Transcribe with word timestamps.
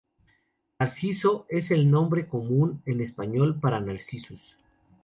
Narciso 0.79 1.45
es 1.47 1.69
el 1.69 1.91
nombre 1.91 2.25
común 2.25 2.81
en 2.87 3.01
español 3.01 3.59
para 3.59 3.79
"Narcissus". 3.79 4.57